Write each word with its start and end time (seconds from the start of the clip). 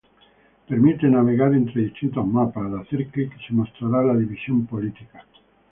Permite 0.67 1.05
navegar 1.07 1.53
entre 1.53 1.81
distintos 1.83 2.25
mapas, 2.25 2.65
al 2.65 2.79
hacer 2.79 3.05
clic 3.11 3.37
se 3.45 3.53
mostrara 3.53 4.01
la 4.03 4.17
división 4.17 4.65
política. 4.65 5.23